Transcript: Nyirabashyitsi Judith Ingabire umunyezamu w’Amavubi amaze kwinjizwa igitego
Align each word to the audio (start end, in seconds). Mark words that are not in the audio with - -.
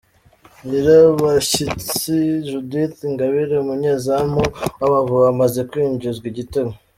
Nyirabashyitsi 0.67 2.13
Judith 2.47 2.97
Ingabire 3.09 3.55
umunyezamu 3.59 4.41
w’Amavubi 4.79 5.27
amaze 5.33 5.59
kwinjizwa 5.69 6.27
igitego 6.33 6.73